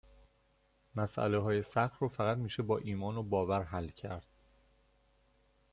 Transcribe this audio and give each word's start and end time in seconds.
مسئلههای 0.95 1.61
سخت 1.63 2.01
رو 2.01 2.07
فقط 2.09 2.37
میشه 2.37 2.63
با 2.63 2.77
ایمان 2.77 3.17
و 3.17 3.23
باور 3.23 3.63
حل 3.63 3.87
کرد 3.87 4.25